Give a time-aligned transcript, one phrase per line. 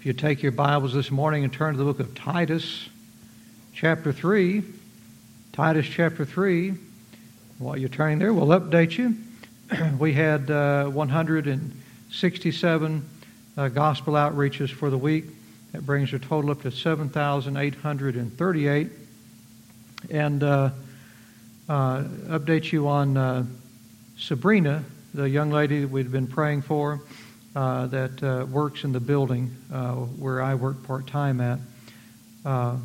[0.00, 2.88] If you take your Bibles this morning and turn to the book of Titus,
[3.74, 4.62] chapter 3,
[5.52, 6.72] Titus chapter 3,
[7.58, 9.14] while you're turning there, we'll update you.
[9.98, 13.10] we had uh, 167
[13.58, 15.26] uh, gospel outreaches for the week.
[15.72, 18.90] That brings our total up to 7,838.
[20.08, 20.70] And uh,
[21.68, 23.44] uh, update you on uh,
[24.16, 24.82] Sabrina,
[25.12, 27.02] the young lady that we'd been praying for
[27.54, 31.58] uh, that uh, works in the building uh, where I work part time at.
[32.44, 32.76] Uh,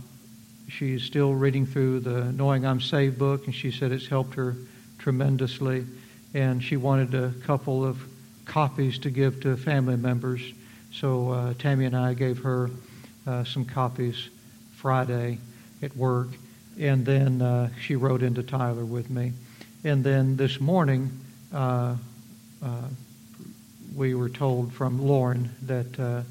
[0.70, 4.56] she's still reading through the Knowing I'm Saved book, and she said it's helped her
[4.98, 5.86] tremendously.
[6.34, 7.98] And she wanted a couple of
[8.46, 10.42] copies to give to family members.
[10.92, 12.70] So uh, Tammy and I gave her
[13.28, 14.30] uh, some copies
[14.76, 15.38] Friday
[15.82, 16.30] at work.
[16.80, 19.32] And then she wrote into Tyler with me.
[19.86, 21.12] And then this morning,
[23.95, 26.22] we were told from Lauren that uh,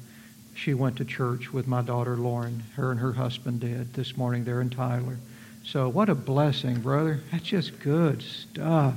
[0.53, 2.63] she went to church with my daughter Lauren.
[2.75, 5.17] Her and her husband did this morning there in Tyler.
[5.63, 7.21] So what a blessing, brother.
[7.31, 8.95] That's just good stuff.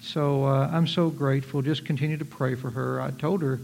[0.00, 1.60] So uh, I'm so grateful.
[1.60, 3.00] Just continue to pray for her.
[3.00, 3.60] I told her,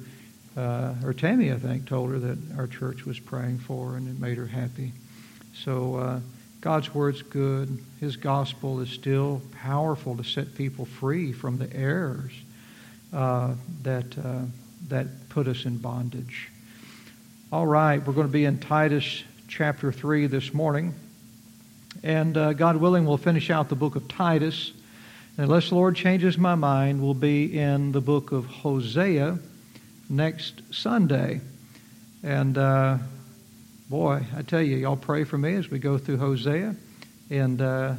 [0.57, 4.07] uh, or Tammy, I think, told her that our church was praying for her, and
[4.07, 4.93] it made her happy.
[5.55, 6.21] So uh,
[6.61, 7.83] God's word's good.
[8.01, 12.33] His gospel is still powerful to set people free from the errors
[13.13, 14.43] uh, that, uh,
[14.89, 16.49] that put us in bondage.
[17.53, 20.95] All right, we're going to be in Titus chapter 3 this morning.
[22.03, 24.73] And uh, God willing, we'll finish out the book of Titus.
[25.37, 29.39] And unless the Lord changes my mind, we'll be in the book of Hosea
[30.09, 31.41] next Sunday.
[32.23, 32.99] And uh,
[33.89, 36.77] boy, I tell you, y'all pray for me as we go through Hosea.
[37.31, 37.95] And uh,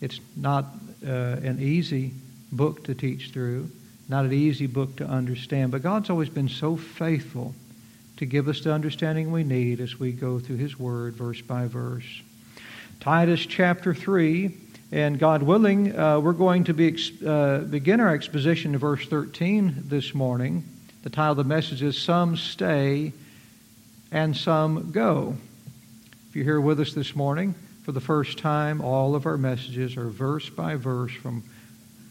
[0.00, 0.66] it's not
[1.06, 2.12] uh, an easy
[2.50, 3.70] book to teach through.
[4.08, 7.54] Not an easy book to understand, but God's always been so faithful
[8.18, 11.66] to give us the understanding we need as we go through His Word verse by
[11.66, 12.22] verse.
[13.00, 14.56] Titus chapter 3,
[14.92, 19.74] and God willing, uh, we're going to be, uh, begin our exposition in verse 13
[19.86, 20.64] this morning.
[21.02, 23.12] The title of the message is Some Stay
[24.12, 25.36] and Some Go.
[26.28, 29.96] If you're here with us this morning for the first time, all of our messages
[29.96, 31.42] are verse by verse from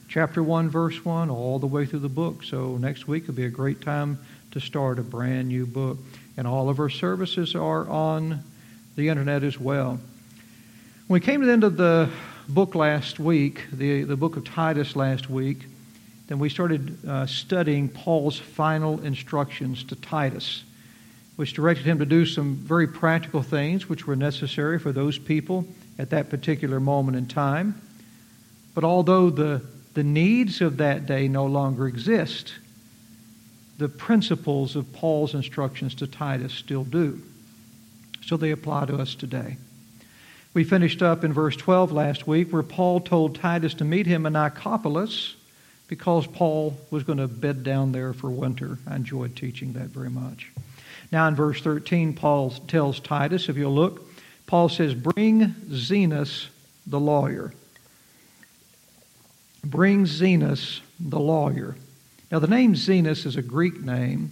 [0.07, 2.43] chapter 1, verse 1, all the way through the book.
[2.43, 4.19] So next week will be a great time
[4.51, 5.97] to start a brand new book.
[6.37, 8.43] And all of our services are on
[8.95, 9.99] the internet as well.
[11.07, 12.09] When we came to the end of the
[12.47, 15.65] book last week, the, the book of Titus last week,
[16.27, 20.63] then we started uh, studying Paul's final instructions to Titus,
[21.35, 25.67] which directed him to do some very practical things which were necessary for those people
[25.99, 27.79] at that particular moment in time.
[28.73, 29.61] But although the
[29.95, 32.53] the needs of that day no longer exist.
[33.77, 37.21] The principles of Paul's instructions to Titus still do.
[38.23, 39.57] So they apply to us today.
[40.53, 44.25] We finished up in verse 12 last week where Paul told Titus to meet him
[44.25, 45.33] in Nicopolis
[45.87, 48.77] because Paul was going to bed down there for winter.
[48.87, 50.51] I enjoyed teaching that very much.
[51.11, 54.01] Now in verse 13, Paul tells Titus, if you'll look,
[54.47, 56.47] Paul says, Bring Zenas
[56.87, 57.53] the lawyer
[59.69, 61.75] brings Zenas, the lawyer.
[62.31, 64.31] Now, the name Zenas is a Greek name,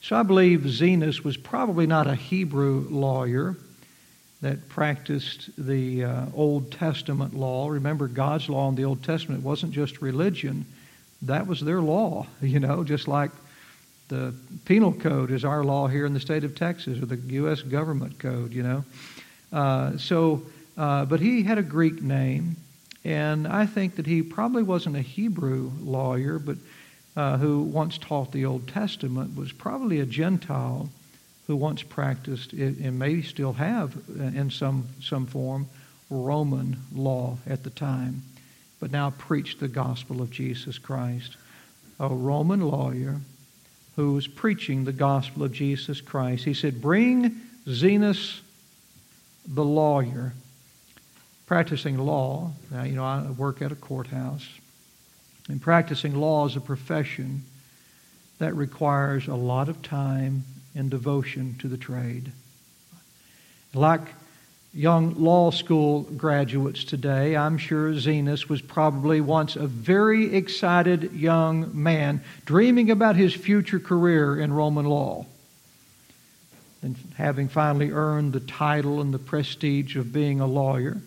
[0.00, 3.56] so I believe Zenas was probably not a Hebrew lawyer
[4.40, 7.68] that practiced the uh, Old Testament law.
[7.68, 10.64] Remember, God's law in the Old Testament wasn't just religion,
[11.22, 13.30] that was their law, you know, just like
[14.08, 14.34] the
[14.64, 17.60] penal code is our law here in the state of Texas or the U.S.
[17.60, 18.84] government code, you know.
[19.52, 20.42] Uh, so,
[20.76, 22.56] uh, but he had a Greek name.
[23.08, 26.58] And I think that he probably wasn't a Hebrew lawyer, but
[27.16, 30.90] uh, who once taught the Old Testament, was probably a Gentile
[31.46, 35.66] who once practiced and maybe still have uh, in some, some form
[36.10, 38.24] Roman law at the time,
[38.78, 41.38] but now preached the gospel of Jesus Christ.
[41.98, 43.22] A Roman lawyer
[43.96, 46.44] who was preaching the gospel of Jesus Christ.
[46.44, 48.42] He said, Bring Zenas
[49.46, 50.34] the lawyer
[51.48, 54.46] practicing law, now, you know, I work at a courthouse,
[55.48, 57.42] and practicing law is a profession
[58.38, 62.30] that requires a lot of time and devotion to the trade.
[63.72, 64.02] Like
[64.74, 71.70] young law school graduates today, I'm sure Zenas was probably once a very excited young
[71.72, 75.24] man dreaming about his future career in Roman law.
[76.82, 80.98] And having finally earned the title and the prestige of being a lawyer,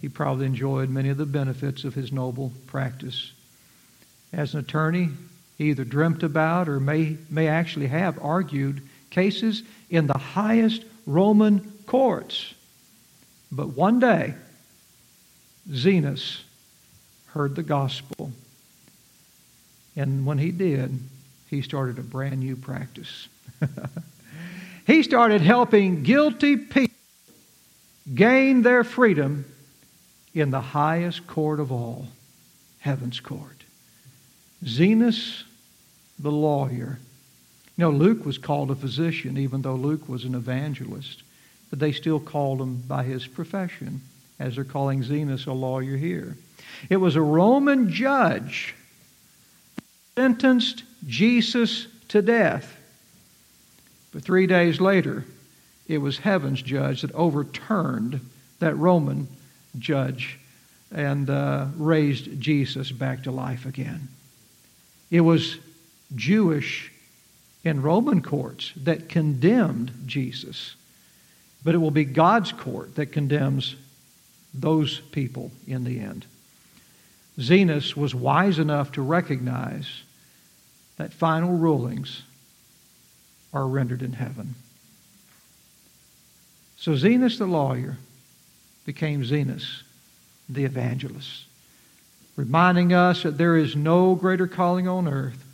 [0.00, 3.32] he probably enjoyed many of the benefits of his noble practice.
[4.32, 5.10] As an attorney,
[5.56, 11.72] he either dreamt about or may, may actually have argued cases in the highest Roman
[11.86, 12.54] courts.
[13.50, 14.34] But one day,
[15.70, 16.42] Zenas
[17.28, 18.30] heard the gospel.
[19.96, 20.98] And when he did,
[21.48, 23.28] he started a brand new practice.
[24.86, 26.94] he started helping guilty people
[28.14, 29.44] gain their freedom
[30.34, 32.08] in the highest court of all,
[32.80, 33.64] heaven's court.
[34.64, 35.44] Zenas,
[36.18, 36.98] the lawyer.
[37.76, 41.22] You Luke was called a physician, even though Luke was an evangelist,
[41.70, 44.00] but they still called him by his profession,
[44.38, 46.36] as they're calling Zenas a lawyer here.
[46.90, 48.74] It was a Roman judge
[50.16, 52.76] sentenced Jesus to death.
[54.12, 55.24] But three days later,
[55.86, 58.20] it was heaven's judge that overturned
[58.58, 59.28] that Roman
[59.78, 60.38] judge
[60.92, 64.08] and uh, raised Jesus back to life again.
[65.10, 65.58] It was
[66.14, 66.92] Jewish
[67.64, 70.74] and Roman courts that condemned Jesus,
[71.64, 73.76] but it will be God's court that condemns
[74.54, 76.24] those people in the end.
[77.38, 80.02] Zenas was wise enough to recognize
[80.96, 82.22] that final rulings
[83.52, 84.54] are rendered in heaven.
[86.76, 87.96] So Zenas the lawyer
[88.88, 89.82] became Zenas
[90.48, 91.44] the evangelist,
[92.36, 95.44] reminding us that there is no greater calling on earth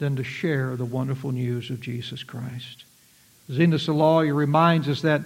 [0.00, 2.82] than to share the wonderful news of Jesus Christ.
[3.48, 5.22] Zenas the lawyer reminds us that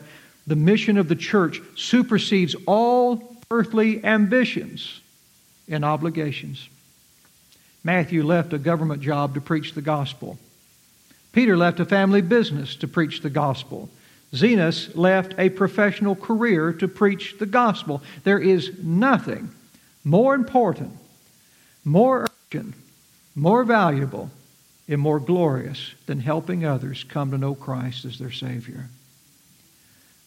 [0.47, 5.01] the mission of the church supersedes all earthly ambitions
[5.71, 6.69] and obligations.
[7.83, 10.39] Matthew left a government job to preach the gospel.
[11.33, 13.89] Peter left a family business to preach the gospel.
[14.35, 18.03] Zenas left a professional career to preach the gospel.
[18.25, 19.51] There is nothing
[20.05, 20.97] more important,
[21.85, 22.75] more urgent,
[23.35, 24.31] more valuable,
[24.89, 28.89] and more glorious than helping others come to know Christ as their Savior.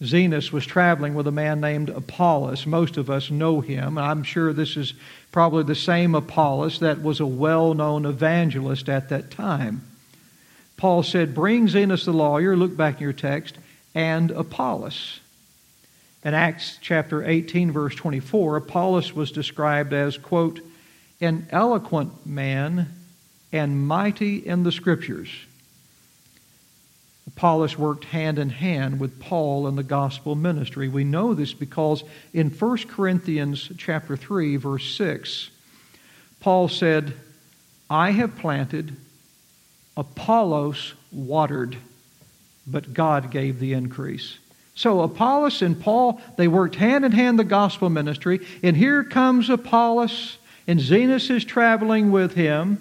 [0.02, 2.66] Zenas was traveling with a man named Apollos.
[2.66, 3.98] Most of us know him.
[3.98, 4.94] I'm sure this is
[5.32, 9.84] probably the same Apollos that was a well known evangelist at that time.
[10.78, 13.58] Paul said, Bring Zenas the lawyer, look back in your text,
[13.96, 15.20] and Apollos.
[16.24, 20.60] In Acts chapter 18, verse 24, Apollos was described as, quote,
[21.22, 22.90] an eloquent man
[23.52, 25.30] and mighty in the scriptures
[27.36, 30.88] Apollos worked hand in hand with Paul in the gospel ministry.
[30.88, 32.04] We know this because
[32.34, 35.50] in 1 Corinthians chapter 3 verse 6
[36.40, 37.14] Paul said,
[37.90, 38.96] "I have planted,
[39.98, 41.76] Apollos watered,
[42.68, 44.38] but God gave the increase."
[44.76, 49.50] So Apollos and Paul, they worked hand in hand the gospel ministry, and here comes
[49.50, 52.80] Apollos, and Zenas is traveling with him,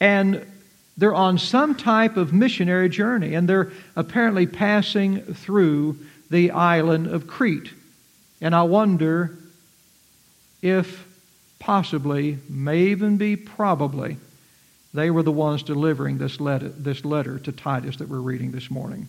[0.00, 0.40] and
[0.96, 5.98] they're on some type of missionary journey, and they're apparently passing through
[6.30, 7.70] the island of Crete.
[8.40, 9.36] And I wonder
[10.62, 11.06] if
[11.58, 14.16] possibly, may even be probably,
[14.96, 18.70] they were the ones delivering this letter, this letter to Titus that we're reading this
[18.70, 19.08] morning.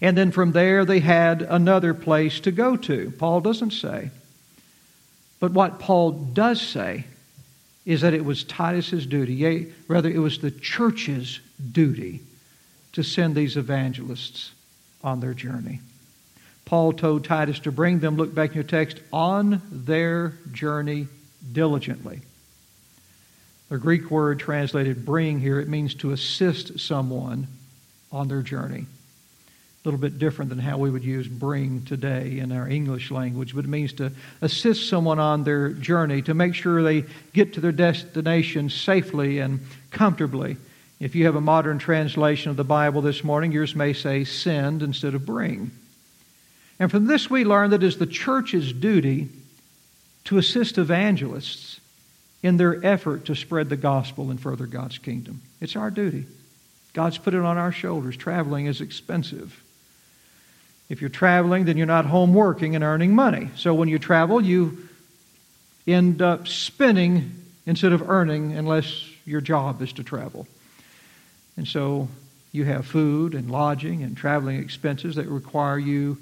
[0.00, 3.12] And then from there, they had another place to go to.
[3.18, 4.10] Paul doesn't say.
[5.38, 7.04] But what Paul does say
[7.86, 11.40] is that it was Titus's duty, yea, rather, it was the church's
[11.72, 12.20] duty
[12.92, 14.52] to send these evangelists
[15.02, 15.80] on their journey.
[16.66, 21.08] Paul told Titus to bring them, look back in your text, on their journey
[21.52, 22.20] diligently.
[23.70, 27.46] The Greek word translated bring here, it means to assist someone
[28.12, 28.84] on their journey
[29.82, 33.54] a little bit different than how we would use bring today in our English language,
[33.54, 34.12] but it means to
[34.42, 39.60] assist someone on their journey, to make sure they get to their destination safely and
[39.90, 40.58] comfortably.
[40.98, 44.82] If you have a modern translation of the Bible this morning, yours may say send
[44.82, 45.70] instead of bring.
[46.78, 49.30] And from this, we learn that it is the church's duty
[50.24, 51.69] to assist evangelists
[52.42, 55.42] in their effort to spread the gospel and further God's kingdom.
[55.60, 56.24] It's our duty.
[56.92, 58.16] God's put it on our shoulders.
[58.16, 59.62] Traveling is expensive.
[60.88, 63.50] If you're traveling, then you're not home working and earning money.
[63.56, 64.88] So when you travel, you
[65.86, 67.32] end up spending
[67.66, 70.48] instead of earning unless your job is to travel.
[71.56, 72.08] And so
[72.52, 76.18] you have food and lodging and traveling expenses that require you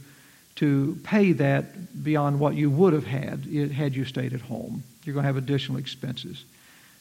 [0.56, 1.66] to pay that
[2.02, 4.82] beyond what you would have had had you stayed at home.
[5.04, 6.44] You're going to have additional expenses.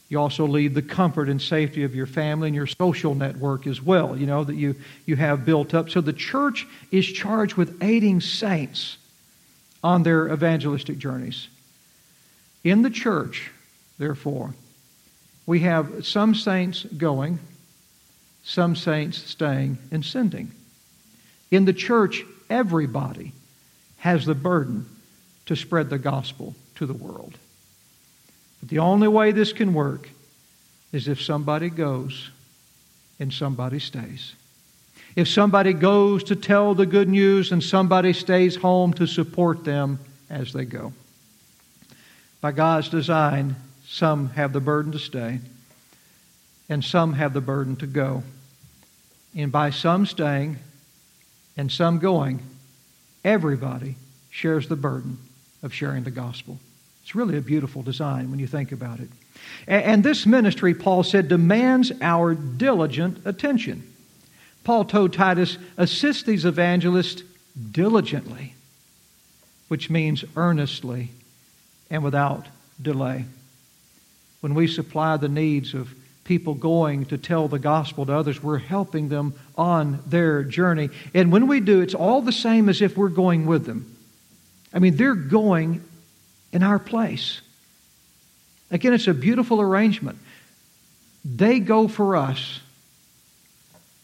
[0.10, 3.82] You also leave the comfort and safety of your family and your social network as
[3.82, 4.75] well, you know, that you,
[5.06, 5.89] you have built up.
[5.89, 8.98] So the church is charged with aiding saints
[9.84, 11.50] on their evangelistic journeys.
[12.63, 13.51] In the church,
[13.98, 14.54] therefore,
[15.46, 17.39] we have some saints going,
[18.44, 20.51] some saints staying and sending.
[21.51, 23.34] In the church, everybody
[23.98, 24.86] has the burden
[25.46, 27.38] to spread the gospel to the world.
[28.60, 30.10] But the only way this can work
[30.92, 32.30] is if somebody goes
[33.20, 34.34] and somebody stays.
[35.16, 40.00] If somebody goes to tell the good news and somebody stays home to support them
[40.30, 40.94] as they go.
[42.39, 43.56] By God's design,
[43.88, 45.39] some have the burden to stay,
[46.70, 48.22] and some have the burden to go.
[49.36, 50.58] And by some staying
[51.56, 52.42] and some going,
[53.27, 53.96] everybody
[54.29, 55.17] shares the burden
[55.62, 56.57] of sharing the gospel.
[57.03, 59.10] It's really a beautiful design when you think about it.
[59.67, 63.84] And this ministry, Paul said, demands our diligent attention.
[64.63, 67.24] Paul told Titus, assist these evangelists
[67.72, 68.53] diligently,
[69.67, 71.10] which means earnestly
[71.89, 72.48] and without
[72.81, 73.25] delay.
[74.41, 75.93] When we supply the needs of
[76.27, 80.89] people going to tell the gospel to others, we're helping them on their journey.
[81.13, 83.96] And when we do, it's all the same as if we're going with them.
[84.74, 85.84] I mean, they're going
[86.51, 87.41] in our place.
[88.69, 90.19] Again, it's a beautiful arrangement.
[91.24, 92.60] They go for us,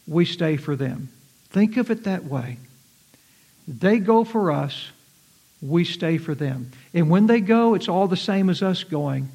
[0.06, 1.10] we stay for them.
[1.50, 2.58] Think of it that way.
[3.68, 4.90] They go for us,
[5.62, 6.72] we stay for them.
[6.92, 9.28] And when they go, it's all the same as us going.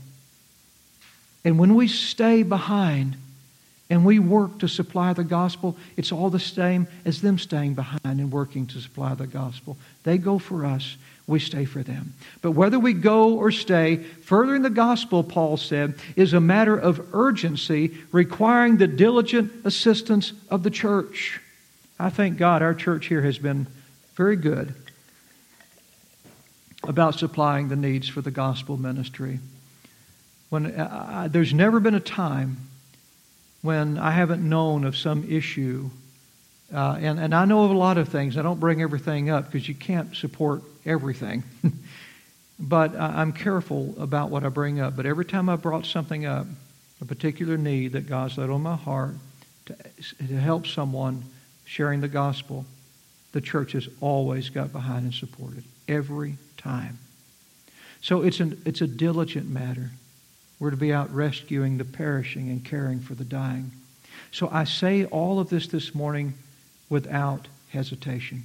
[1.43, 3.15] And when we stay behind
[3.89, 8.00] and we work to supply the gospel, it's all the same as them staying behind
[8.03, 9.77] and working to supply the gospel.
[10.03, 12.13] They go for us, we stay for them.
[12.41, 17.13] But whether we go or stay, furthering the gospel, Paul said, is a matter of
[17.13, 21.39] urgency requiring the diligent assistance of the church.
[22.00, 23.67] I thank God our church here has been
[24.15, 24.74] very good
[26.84, 29.39] about supplying the needs for the gospel ministry.
[30.50, 32.58] When uh, there's never been a time
[33.62, 35.89] when I haven't known of some issue
[36.74, 38.38] uh, and, and I know of a lot of things.
[38.38, 41.44] I don't bring everything up because you can't support everything.
[42.60, 44.96] but I'm careful about what I bring up.
[44.96, 46.46] But every time I brought something up,
[47.01, 49.15] a particular need that God's laid on my heart
[49.65, 49.75] to,
[50.27, 51.24] to help someone
[51.65, 52.65] sharing the gospel,
[53.32, 55.63] the church has always got behind and supported.
[55.88, 57.00] Every time.
[58.01, 59.91] So it's, an, it's a diligent matter.
[60.60, 63.72] We're to be out rescuing the perishing and caring for the dying.
[64.32, 66.34] So I say all of this this morning
[66.89, 68.44] without hesitation.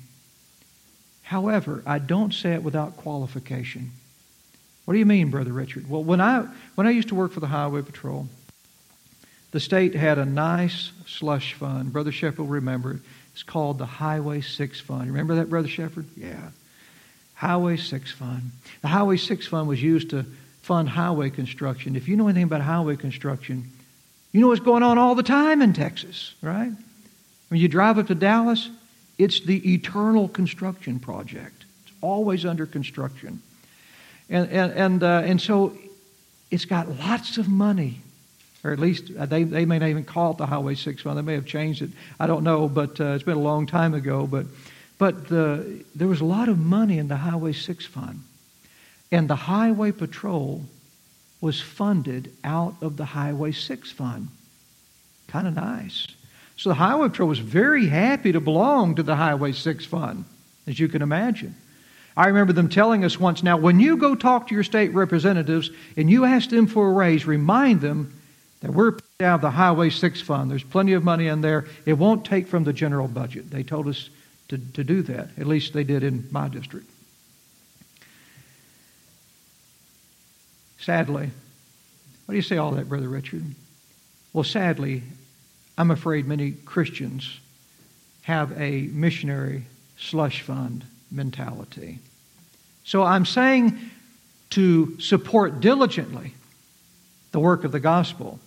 [1.22, 3.90] However, I don't say it without qualification.
[4.84, 5.88] What do you mean, Brother Richard?
[5.88, 8.28] Well, when I, when I used to work for the Highway Patrol,
[9.50, 11.92] the state had a nice slush fund.
[11.92, 13.00] Brother Shepherd will remember it.
[13.32, 15.06] It's called the Highway 6 Fund.
[15.08, 16.06] Remember that, Brother Shepherd?
[16.16, 16.50] Yeah.
[17.34, 18.52] Highway 6 Fund.
[18.82, 20.24] The Highway 6 Fund was used to
[20.64, 21.94] fund highway construction.
[21.94, 23.70] If you know anything about highway construction,
[24.32, 26.72] you know what's going on all the time in Texas, right?
[27.48, 28.70] When you drive up to Dallas,
[29.18, 31.66] it's the eternal construction project.
[31.84, 33.42] It's always under construction.
[34.30, 35.76] And, and, and, uh, and so
[36.50, 38.00] it's got lots of money,
[38.64, 41.18] or at least uh, they, they may not even call it the Highway 6 Fund.
[41.18, 41.90] They may have changed it.
[42.18, 44.26] I don't know, but uh, it's been a long time ago.
[44.26, 44.46] But,
[44.96, 48.22] but the, there was a lot of money in the Highway 6 Fund.
[49.14, 50.64] And the Highway Patrol
[51.40, 54.26] was funded out of the Highway 6 Fund.
[55.28, 56.08] Kind of nice.
[56.56, 60.24] So the Highway Patrol was very happy to belong to the Highway 6 Fund,
[60.66, 61.54] as you can imagine.
[62.16, 65.70] I remember them telling us once now, when you go talk to your state representatives
[65.96, 68.20] and you ask them for a raise, remind them
[68.62, 70.50] that we're out of the Highway 6 Fund.
[70.50, 71.66] There's plenty of money in there.
[71.86, 73.48] It won't take from the general budget.
[73.48, 74.10] They told us
[74.48, 75.28] to, to do that.
[75.38, 76.90] At least they did in my district.
[80.78, 81.30] Sadly,
[82.26, 83.44] what do you say all that, Brother Richard?
[84.32, 85.02] Well, sadly,
[85.76, 87.40] I'm afraid many Christians
[88.22, 89.64] have a missionary
[89.98, 91.98] slush fund mentality.
[92.84, 93.78] So I'm saying
[94.50, 96.34] to support diligently
[97.32, 98.38] the work of the gospel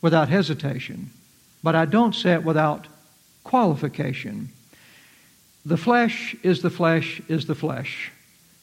[0.00, 1.10] without hesitation,
[1.62, 2.86] but I don't say it without
[3.44, 4.50] qualification.
[5.64, 8.10] The flesh is the flesh is the flesh,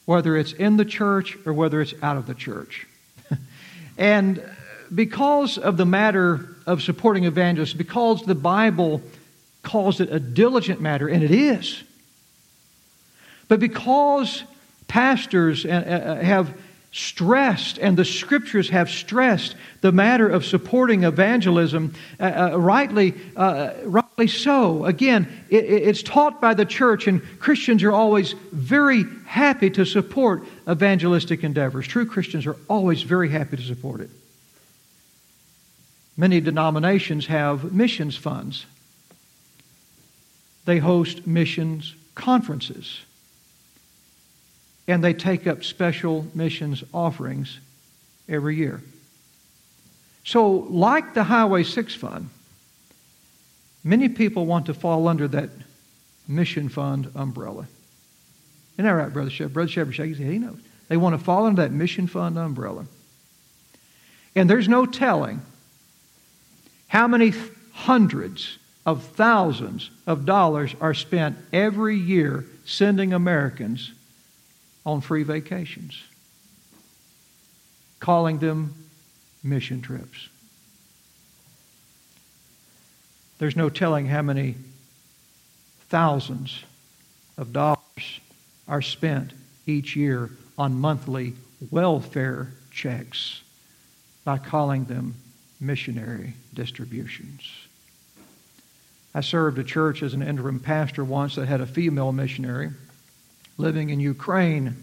[0.04, 2.86] whether it's in the church or whether it's out of the church.
[4.00, 4.42] And
[4.92, 9.02] because of the matter of supporting evangelists, because the Bible
[9.62, 11.84] calls it a diligent matter, and it is,
[13.46, 14.42] but because
[14.88, 16.56] pastors uh, uh, have
[16.92, 23.72] stressed, and the scriptures have stressed the matter of supporting evangelism, uh, uh, rightly, uh,
[23.84, 24.84] rightly so.
[24.84, 30.42] Again, it, it's taught by the church, and Christians are always very happy to support
[30.68, 31.86] evangelistic endeavors.
[31.86, 34.10] True Christians are always very happy to support it.
[36.16, 38.66] Many denominations have missions funds.
[40.66, 43.00] they host missions conferences.
[44.90, 47.60] And they take up special missions offerings
[48.28, 48.82] every year.
[50.24, 52.28] So, like the Highway 6 Fund,
[53.84, 55.50] many people want to fall under that
[56.26, 57.68] mission fund umbrella.
[58.74, 59.52] Isn't that right, Brother Shepard?
[59.52, 60.32] Brother Shepard shakes his head.
[60.32, 60.58] He knows.
[60.88, 62.84] They want to fall under that mission fund umbrella.
[64.34, 65.40] And there's no telling
[66.88, 67.32] how many
[67.72, 73.92] hundreds of thousands of dollars are spent every year sending Americans
[74.84, 76.02] on free vacations,
[77.98, 78.74] calling them
[79.42, 80.28] mission trips.
[83.38, 84.54] There's no telling how many
[85.88, 86.62] thousands
[87.38, 88.20] of dollars
[88.68, 89.32] are spent
[89.66, 91.34] each year on monthly
[91.70, 93.42] welfare checks
[94.24, 95.14] by calling them
[95.58, 97.42] missionary distributions.
[99.14, 102.70] I served a church as an interim pastor once that had a female missionary
[103.60, 104.76] living in Ukraine,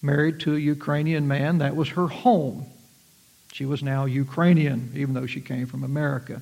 [0.00, 1.58] married to a Ukrainian man.
[1.58, 2.66] That was her home.
[3.52, 6.40] She was now Ukrainian, even though she came from America.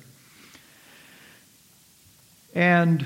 [2.53, 3.05] And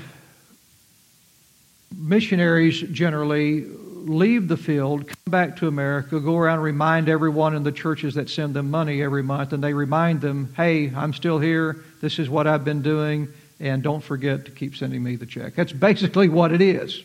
[1.96, 3.66] missionaries generally
[4.04, 8.14] leave the field, come back to America, go around and remind everyone in the churches
[8.14, 12.18] that send them money every month, and they remind them, hey, I'm still here, this
[12.18, 13.28] is what I've been doing,
[13.60, 15.54] and don't forget to keep sending me the check.
[15.54, 17.04] That's basically what it is.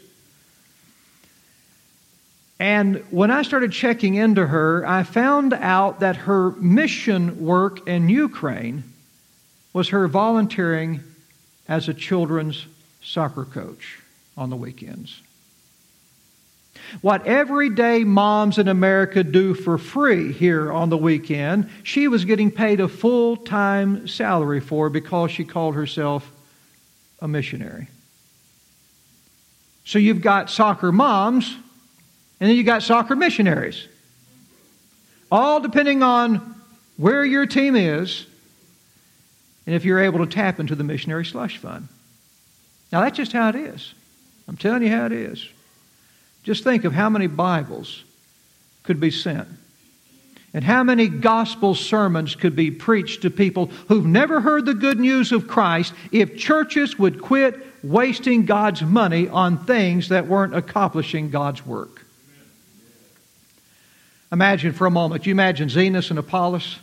[2.59, 8.09] And when I started checking into her, I found out that her mission work in
[8.09, 8.83] Ukraine
[9.73, 11.03] was her volunteering
[11.67, 12.65] as a children's
[13.01, 13.99] soccer coach
[14.35, 15.21] on the weekends.
[17.01, 22.49] What everyday moms in America do for free here on the weekend, she was getting
[22.49, 26.31] paid a full time salary for because she called herself
[27.19, 27.87] a missionary.
[29.85, 31.55] So you've got soccer moms,
[32.39, 33.88] and then you've got soccer missionaries.
[35.31, 36.55] All depending on
[36.98, 38.25] where your team is
[39.66, 41.88] and if you're able to tap into the missionary slush fund.
[42.92, 43.94] Now, that's just how it is.
[44.48, 45.46] I'm telling you how it is.
[46.44, 48.03] Just think of how many Bibles
[48.83, 49.50] could be sent
[50.53, 55.00] and how many gospel sermons could be preached to people who've never heard the good
[55.00, 61.29] news of Christ if churches would quit wasting God's money on things that weren't accomplishing
[61.29, 62.06] God's work.
[64.31, 66.77] Imagine for a moment, you imagine Zenas and Apollos.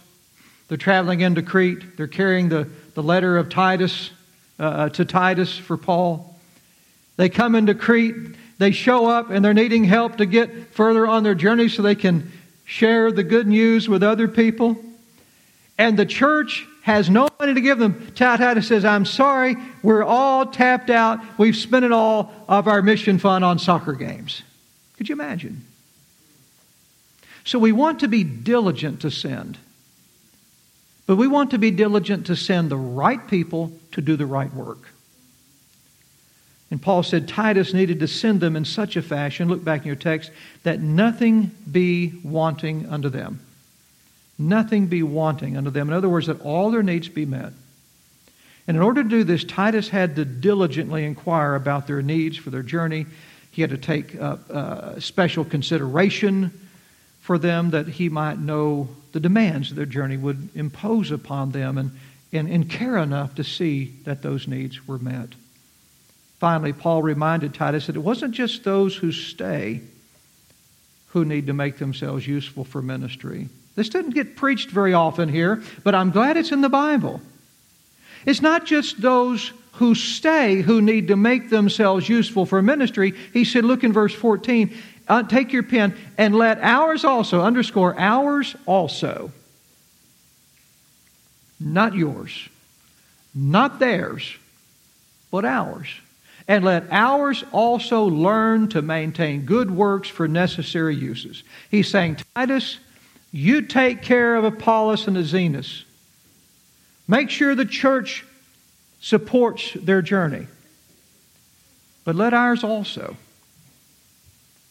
[0.68, 1.96] They're traveling into Crete.
[1.96, 4.10] They're carrying the, the letter of Titus
[4.58, 6.38] uh, to Titus for Paul.
[7.16, 8.14] They come into Crete.
[8.58, 11.94] They show up and they're needing help to get further on their journey so they
[11.94, 12.32] can
[12.64, 14.76] share the good news with other people.
[15.76, 18.12] And the church has no money to give them.
[18.14, 21.20] Titus says, I'm sorry, we're all tapped out.
[21.36, 24.42] We've spent it all of our mission fund on soccer games.
[24.96, 25.64] Could you imagine?
[27.44, 29.58] So we want to be diligent to send.
[31.06, 34.52] But we want to be diligent to send the right people to do the right
[34.52, 34.88] work.
[36.70, 39.86] And Paul said Titus needed to send them in such a fashion, look back in
[39.86, 40.30] your text,
[40.62, 43.40] that nothing be wanting unto them.
[44.38, 45.88] Nothing be wanting unto them.
[45.88, 47.52] In other words, that all their needs be met.
[48.66, 52.48] And in order to do this, Titus had to diligently inquire about their needs for
[52.48, 53.06] their journey.
[53.50, 56.50] He had to take uh, special consideration
[57.24, 61.90] for them that he might know the demands their journey would impose upon them and,
[62.34, 65.30] and, and care enough to see that those needs were met.
[66.38, 69.80] Finally, Paul reminded Titus that it wasn't just those who stay
[71.06, 73.48] who need to make themselves useful for ministry.
[73.74, 77.22] This didn't get preached very often here, but I'm glad it's in the Bible.
[78.26, 83.14] It's not just those who stay who need to make themselves useful for ministry.
[83.32, 84.76] He said, look in verse 14,
[85.08, 89.32] uh, take your pen and let ours also, underscore ours also,
[91.60, 92.48] not yours,
[93.34, 94.36] not theirs,
[95.30, 95.88] but ours.
[96.46, 101.42] And let ours also learn to maintain good works for necessary uses.
[101.70, 102.78] He's saying, Titus,
[103.32, 105.84] you take care of Apollos and Zenas.
[107.08, 108.24] Make sure the church
[109.00, 110.46] supports their journey.
[112.04, 113.16] But let ours also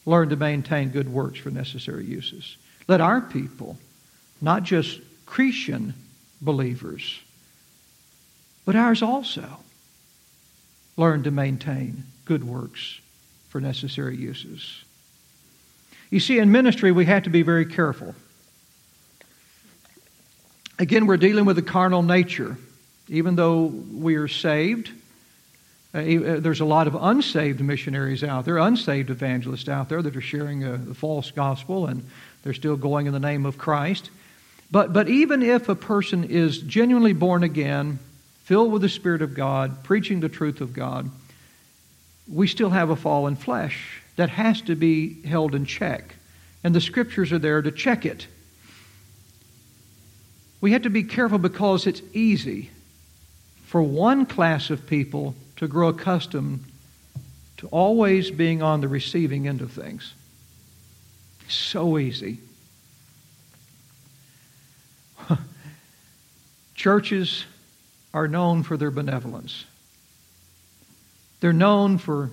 [0.06, 2.58] learn to maintain good works for necessary uses.
[2.88, 3.78] Let our people,
[4.42, 5.94] not just Cretan
[6.42, 7.20] believers,
[8.66, 9.60] but ours also,
[10.98, 13.00] learn to maintain good works
[13.50, 14.84] for necessary uses.
[16.10, 18.14] You see, in ministry, we have to be very careful.
[20.78, 22.58] Again, we're dealing with the carnal nature.
[23.10, 24.92] Even though we are saved,
[25.94, 30.16] Uh, uh, there's a lot of unsaved missionaries out there, unsaved evangelists out there that
[30.16, 32.08] are sharing uh, a, a false gospel and
[32.42, 34.10] they're still going in the name of Christ.
[34.72, 38.00] But, but even if a person is genuinely born again,
[38.44, 41.10] filled with the Spirit of God, preaching the truth of God,
[42.28, 46.16] we still have a fallen flesh that has to be held in check.
[46.64, 48.26] And the scriptures are there to check it.
[50.60, 52.72] We have to be careful because it's easy
[53.74, 56.64] for one class of people to grow accustomed
[57.58, 60.14] to always being on the receiving end of things.
[61.48, 62.38] So easy.
[66.76, 67.46] Churches
[68.14, 69.66] are known for their benevolence.
[71.40, 72.30] They're known for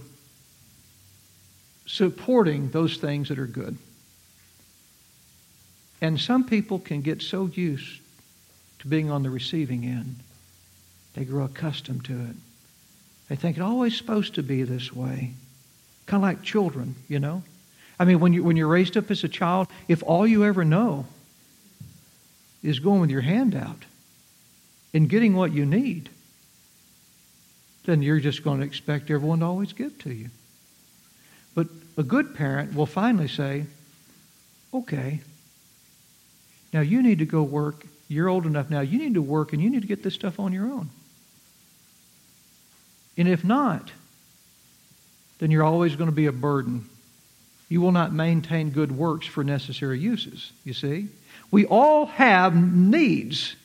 [1.86, 3.78] supporting those things that are good.
[6.02, 8.02] And some people can get so used
[8.80, 10.16] to being on the receiving end,
[11.20, 12.36] they grow accustomed to it.
[13.28, 15.34] They think it's always supposed to be this way.
[16.06, 17.42] Kind of like children, you know?
[17.98, 20.64] I mean, when, you, when you're raised up as a child, if all you ever
[20.64, 21.04] know
[22.62, 23.84] is going with your hand out
[24.94, 26.08] and getting what you need,
[27.84, 30.30] then you're just going to expect everyone to always give to you.
[31.54, 31.66] But
[31.98, 33.66] a good parent will finally say,
[34.72, 35.20] okay,
[36.72, 37.86] now you need to go work.
[38.08, 38.80] You're old enough now.
[38.80, 40.88] You need to work and you need to get this stuff on your own.
[43.20, 43.92] And if not,
[45.40, 46.88] then you're always going to be a burden.
[47.68, 51.08] You will not maintain good works for necessary uses, you see?
[51.50, 53.56] We all have needs.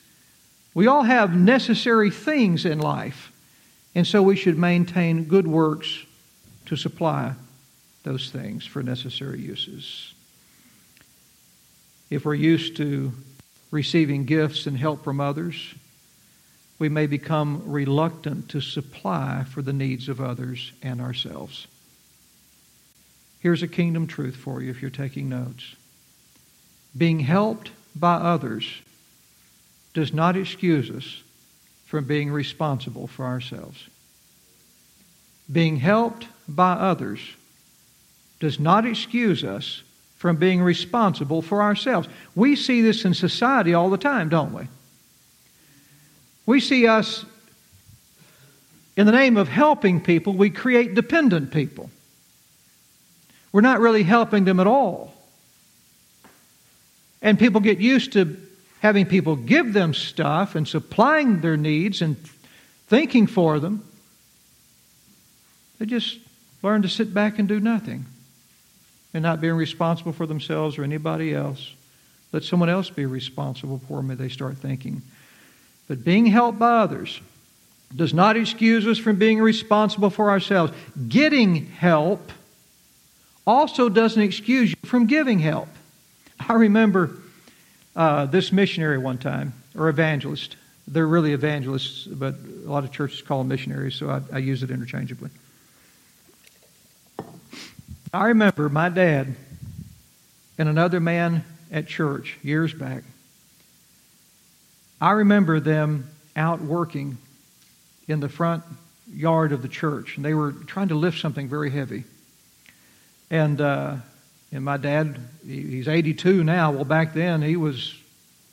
[0.74, 3.32] We all have necessary things in life.
[3.94, 6.04] And so we should maintain good works
[6.66, 7.32] to supply
[8.02, 10.12] those things for necessary uses.
[12.10, 13.10] If we're used to
[13.70, 15.74] receiving gifts and help from others,
[16.78, 21.66] we may become reluctant to supply for the needs of others and ourselves.
[23.40, 25.74] Here's a kingdom truth for you if you're taking notes.
[26.96, 28.66] Being helped by others
[29.94, 31.22] does not excuse us
[31.86, 33.88] from being responsible for ourselves.
[35.50, 37.20] Being helped by others
[38.40, 39.82] does not excuse us
[40.16, 42.08] from being responsible for ourselves.
[42.34, 44.66] We see this in society all the time, don't we?
[46.46, 47.24] We see us,
[48.96, 51.90] in the name of helping people, we create dependent people.
[53.52, 55.12] We're not really helping them at all.
[57.20, 58.36] And people get used to
[58.80, 62.16] having people give them stuff and supplying their needs and
[62.86, 63.82] thinking for them.
[65.78, 66.18] They just
[66.62, 68.06] learn to sit back and do nothing
[69.12, 71.74] and not being responsible for themselves or anybody else.
[72.32, 75.02] Let someone else be responsible for me, they start thinking.
[75.88, 77.20] But being helped by others
[77.94, 80.72] does not excuse us from being responsible for ourselves.
[81.08, 82.32] Getting help
[83.46, 85.68] also doesn't excuse you from giving help.
[86.40, 87.16] I remember
[87.94, 90.56] uh, this missionary one time, or evangelist.
[90.88, 94.62] They're really evangelists, but a lot of churches call them missionaries, so I, I use
[94.62, 95.30] it interchangeably.
[98.12, 99.34] I remember my dad
[100.58, 103.02] and another man at church years back.
[105.00, 107.18] I remember them out working
[108.08, 108.64] in the front
[109.12, 112.04] yard of the church, and they were trying to lift something very heavy.
[113.30, 113.96] And uh,
[114.52, 116.70] and my dad, he's 82 now.
[116.70, 117.94] Well, back then he was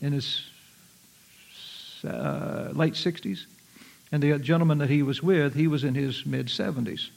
[0.02, 0.44] in his
[2.06, 3.46] uh, late 60s,
[4.12, 7.10] and the gentleman that he was with, he was in his mid 70s.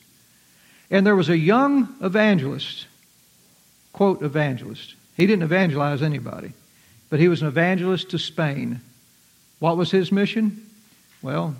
[0.90, 2.86] And there was a young evangelist,
[3.92, 4.94] quote, evangelist.
[5.16, 6.52] He didn't evangelize anybody,
[7.10, 8.80] but he was an evangelist to Spain.
[9.58, 10.66] What was his mission?
[11.22, 11.54] Well,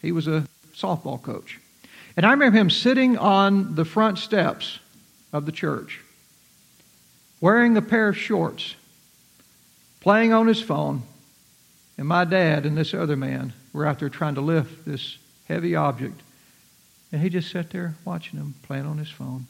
[0.00, 1.60] he was a softball coach.
[2.16, 4.78] And I remember him sitting on the front steps
[5.32, 6.00] of the church,
[7.40, 8.76] wearing a pair of shorts,
[10.00, 11.02] playing on his phone.
[11.98, 15.18] And my dad and this other man were out there trying to lift this
[15.48, 16.20] heavy object
[17.14, 19.46] and he just sat there watching him, playing on his phone.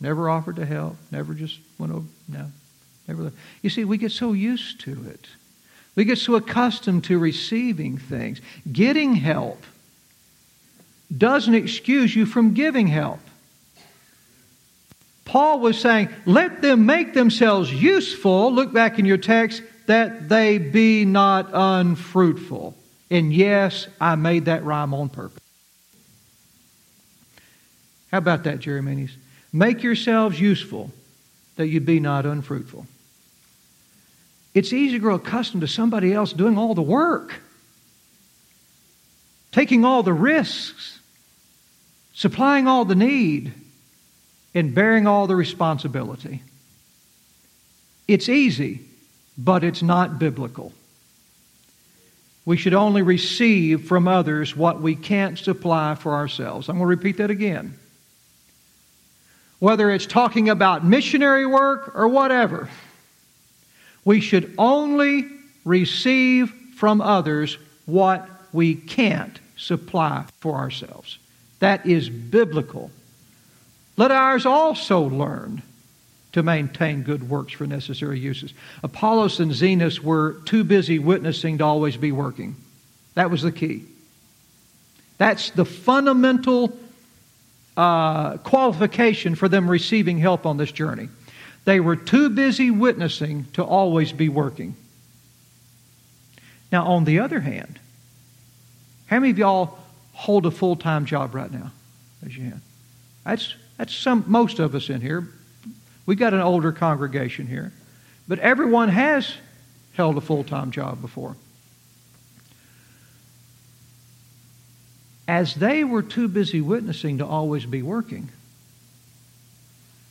[0.00, 2.50] Never offered to help, never just went over, no,
[3.06, 3.30] never.
[3.60, 5.26] You see, we get so used to it.
[5.96, 8.40] We get so accustomed to receiving things.
[8.70, 9.62] Getting help
[11.16, 13.20] doesn't excuse you from giving help.
[15.24, 20.58] Paul was saying, let them make themselves useful, look back in your text, that they
[20.58, 22.76] be not unfruitful.
[23.10, 25.42] And yes, I made that rhyme on purpose.
[28.10, 29.10] How about that, Minis?
[29.52, 30.90] Make yourselves useful
[31.56, 32.86] that you be not unfruitful.
[34.54, 37.34] It's easy to grow accustomed to somebody else doing all the work,
[39.52, 41.00] taking all the risks.
[42.14, 43.52] supplying all the need,
[44.54, 46.42] and bearing all the responsibility.
[48.06, 48.82] It's easy,
[49.36, 50.72] but it's not biblical.
[52.46, 56.68] We should only receive from others what we can't supply for ourselves.
[56.68, 57.78] I'm going to repeat that again.
[59.58, 62.68] Whether it's talking about missionary work or whatever,
[64.04, 65.26] we should only
[65.64, 71.18] receive from others what we can't supply for ourselves.
[71.60, 72.90] That is biblical.
[73.96, 75.62] Let ours also learn
[76.32, 78.52] to maintain good works for necessary uses.
[78.82, 82.56] Apollos and Zenas were too busy witnessing to always be working.
[83.14, 83.84] That was the key.
[85.16, 86.76] That's the fundamental
[87.76, 91.08] uh, qualification for them receiving help on this journey.
[91.64, 94.76] They were too busy witnessing to always be working.
[96.70, 97.78] Now, on the other hand,
[99.06, 99.78] how many of y'all
[100.12, 101.72] hold a full time job right now?
[102.22, 102.60] Raise your hand.
[103.24, 105.28] That's, that's some, most of us in here.
[106.06, 107.72] We've got an older congregation here.
[108.28, 109.32] But everyone has
[109.94, 111.36] held a full time job before.
[115.26, 118.28] As they were too busy witnessing to always be working,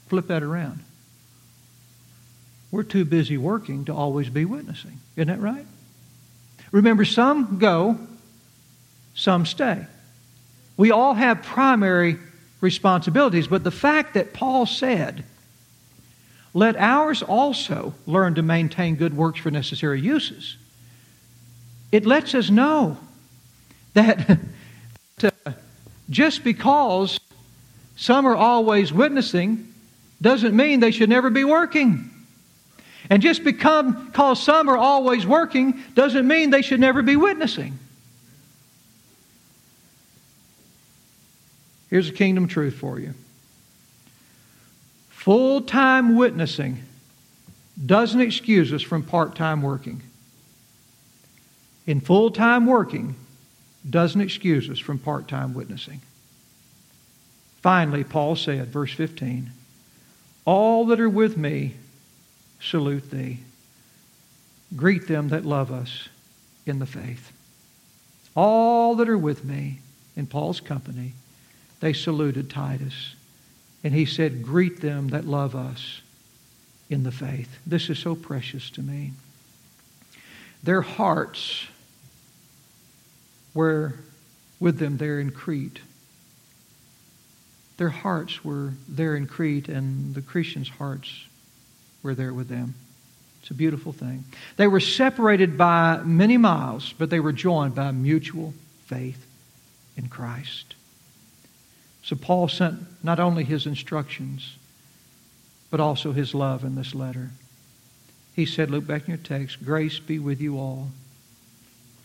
[0.08, 0.80] flip that around.
[2.74, 5.00] We're too busy working to always be witnessing.
[5.16, 5.68] Isn't that right?
[6.72, 8.00] Remember, some go,
[9.14, 9.86] some stay.
[10.76, 12.18] We all have primary
[12.62, 15.24] responsibilities, but the fact that Paul said,
[16.56, 20.58] let ours also learn to maintain good works for necessary uses.
[21.92, 22.98] It lets us know
[23.94, 24.40] that
[25.24, 25.52] uh,
[26.10, 27.20] just because
[27.98, 29.72] some are always witnessing
[30.20, 32.10] doesn't mean they should never be working.
[33.14, 37.78] And just become, because some are always working doesn't mean they should never be witnessing.
[41.92, 43.14] Here's a kingdom truth for you
[45.12, 46.80] full time witnessing
[47.86, 50.02] doesn't excuse us from part time working.
[51.86, 53.14] In full time working
[53.88, 56.02] doesn't excuse us from part time witnessing.
[57.62, 59.52] Finally, Paul said, verse 15,
[60.46, 61.76] All that are with me
[62.64, 63.40] salute thee.
[64.76, 66.10] Greet them that love us
[66.66, 67.32] in the faith.
[68.36, 69.80] All that are with me
[70.16, 71.14] in Paul's company,
[71.80, 73.16] they saluted Titus.
[73.84, 76.02] And he said, Greet them that love us
[76.90, 77.60] in the faith.
[77.68, 79.12] This is so precious to me.
[80.64, 81.68] Their hearts
[83.54, 83.96] were
[84.60, 85.82] with them there in Crete.
[87.78, 91.26] Their hearts were there in Crete, and the Christians' hearts
[92.04, 92.76] were there with them.
[93.42, 94.24] It's a beautiful thing.
[94.56, 98.54] They were separated by many miles, but they were joined by mutual
[98.86, 99.26] faith
[99.98, 100.76] in Christ.
[102.04, 104.58] So Paul sent not only his instructions,
[105.72, 107.32] but also his love in this letter.
[108.36, 110.90] He said, look back in your text, grace be with you all.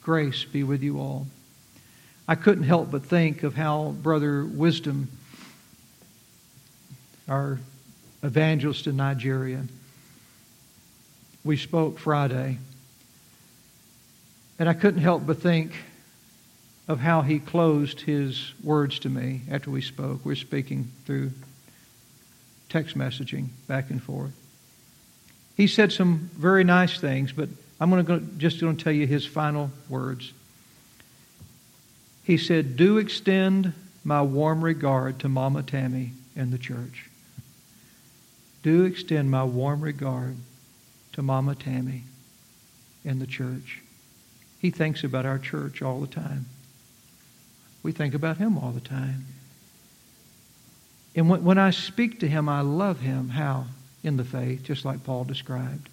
[0.02, 1.26] Grace be with you all.
[2.26, 5.08] I couldn't help but think of how Brother Wisdom,
[7.28, 7.58] our
[8.22, 9.64] evangelist in Nigeria,
[11.48, 12.58] we spoke Friday.
[14.58, 15.72] And I couldn't help but think
[16.86, 20.26] of how he closed his words to me after we spoke.
[20.26, 21.30] We're speaking through
[22.68, 24.32] text messaging back and forth.
[25.56, 27.48] He said some very nice things, but
[27.80, 30.34] I'm going to go, just going to tell you his final words.
[32.24, 33.72] He said, Do extend
[34.04, 37.08] my warm regard to Mama Tammy and the church.
[38.62, 40.36] Do extend my warm regard
[41.12, 42.04] to Mama Tammy
[43.04, 43.80] and the church.
[44.60, 46.46] He thinks about our church all the time.
[47.82, 49.24] We think about him all the time.
[51.14, 53.28] And when, when I speak to him, I love him.
[53.28, 53.66] How?
[54.02, 55.88] In the faith, just like Paul described.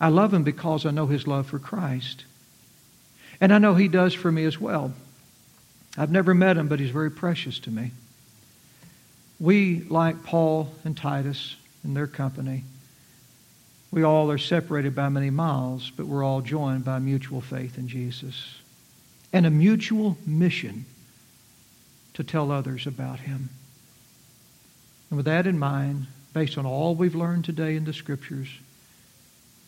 [0.00, 2.24] I love him because I know his love for Christ.
[3.40, 4.92] And I know he does for me as well.
[5.96, 7.90] I've never met him, but he's very precious to me.
[9.38, 12.64] We, like Paul and Titus in their company,
[13.90, 17.88] we all are separated by many miles, but we're all joined by mutual faith in
[17.88, 18.56] Jesus
[19.32, 20.84] and a mutual mission
[22.14, 23.48] to tell others about Him.
[25.08, 28.48] And with that in mind, based on all we've learned today in the Scriptures,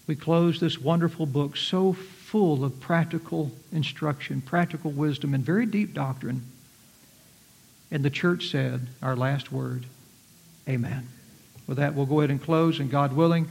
[0.07, 5.95] we close this wonderful book so full of practical instruction, practical wisdom, and very deep
[5.95, 6.43] doctrine.
[7.91, 9.87] And the church said, our last word,
[10.69, 11.09] Amen.
[11.67, 13.49] With that, we'll go ahead and close, and God willing,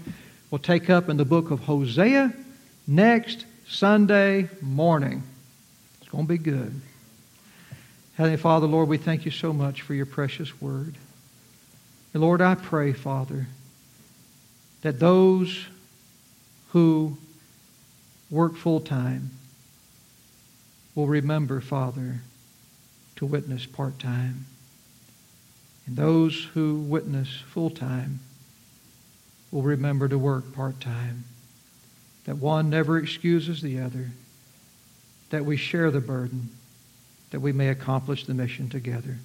[0.51, 2.33] we'll take up in the book of Hosea
[2.85, 5.23] next Sunday morning.
[6.01, 6.81] It's going to be good.
[8.17, 10.95] Heavenly Father, Lord, we thank you so much for your precious word.
[12.13, 13.47] And Lord, I pray, Father,
[14.81, 15.65] that those
[16.71, 17.17] who
[18.29, 19.31] work full time
[20.93, 22.19] will remember, Father,
[23.15, 24.45] to witness part time.
[25.87, 28.19] And those who witness full time
[29.51, 31.25] will remember to work part time.
[32.25, 34.11] That one never excuses the other.
[35.29, 36.49] That we share the burden.
[37.31, 39.17] That we may accomplish the mission together.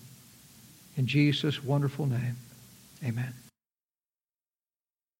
[0.96, 2.36] In Jesus' wonderful name,
[3.04, 3.34] amen.